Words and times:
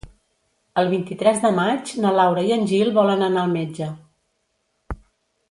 El 0.83 0.87
vint-i-tres 0.93 1.41
de 1.43 1.51
maig 1.59 1.91
na 2.05 2.15
Laura 2.21 2.47
i 2.49 2.55
en 2.57 2.65
Gil 2.73 2.91
volen 2.97 3.23
anar 3.27 3.45
al 3.45 3.55
metge. 3.61 3.93